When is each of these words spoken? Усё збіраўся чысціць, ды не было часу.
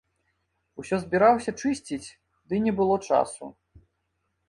Усё 0.83 0.95
збіраўся 1.03 1.55
чысціць, 1.65 2.07
ды 2.49 2.65
не 2.67 2.77
было 2.83 2.99
часу. 3.11 3.55